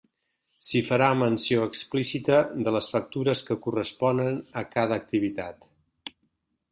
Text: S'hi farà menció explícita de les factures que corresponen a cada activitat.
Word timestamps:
S'hi 0.67 0.79
farà 0.85 1.09
menció 1.17 1.65
explícita 1.65 2.39
de 2.67 2.73
les 2.77 2.89
factures 2.95 3.45
que 3.51 3.59
corresponen 3.67 4.41
a 4.63 4.65
cada 4.73 4.99
activitat. 5.05 5.63